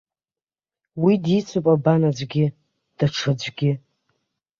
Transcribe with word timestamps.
Уи 1.03 1.13
дицуп 1.23 1.65
абан 1.73 2.01
аӡәгьы, 2.09 2.45
даҽаӡәгьы. 2.97 3.71